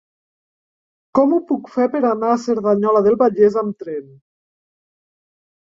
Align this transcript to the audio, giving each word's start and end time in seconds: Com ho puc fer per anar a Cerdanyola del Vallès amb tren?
Com 1.19 1.35
ho 1.35 1.39
puc 1.51 1.69
fer 1.75 1.87
per 1.97 2.01
anar 2.13 2.33
a 2.37 2.41
Cerdanyola 2.47 3.05
del 3.09 3.21
Vallès 3.23 3.63
amb 3.65 3.87
tren? 3.87 4.13